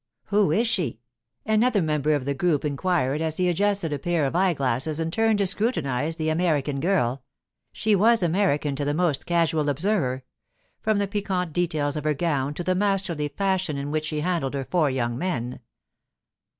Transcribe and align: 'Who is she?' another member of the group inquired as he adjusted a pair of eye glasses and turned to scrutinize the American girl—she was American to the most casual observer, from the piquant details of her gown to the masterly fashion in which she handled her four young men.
'Who 0.29 0.51
is 0.51 0.65
she?' 0.65 0.99
another 1.45 1.79
member 1.79 2.15
of 2.15 2.25
the 2.25 2.33
group 2.33 2.65
inquired 2.65 3.21
as 3.21 3.37
he 3.37 3.47
adjusted 3.47 3.93
a 3.93 3.99
pair 3.99 4.25
of 4.25 4.35
eye 4.35 4.55
glasses 4.55 4.99
and 4.99 5.13
turned 5.13 5.37
to 5.37 5.45
scrutinize 5.45 6.15
the 6.15 6.29
American 6.29 6.79
girl—she 6.79 7.95
was 7.95 8.23
American 8.23 8.75
to 8.77 8.83
the 8.83 8.95
most 8.95 9.27
casual 9.27 9.69
observer, 9.69 10.23
from 10.81 10.97
the 10.97 11.07
piquant 11.07 11.53
details 11.53 11.95
of 11.95 12.05
her 12.05 12.15
gown 12.15 12.55
to 12.55 12.63
the 12.63 12.73
masterly 12.73 13.27
fashion 13.27 13.77
in 13.77 13.91
which 13.91 14.05
she 14.05 14.21
handled 14.21 14.55
her 14.55 14.65
four 14.65 14.89
young 14.89 15.19
men. 15.19 15.59